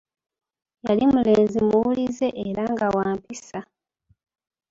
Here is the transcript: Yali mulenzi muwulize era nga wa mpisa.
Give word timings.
Yali 0.85 1.03
mulenzi 1.13 1.59
muwulize 1.67 2.27
era 2.45 2.63
nga 2.73 2.87
wa 2.95 3.05
mpisa. 3.17 3.59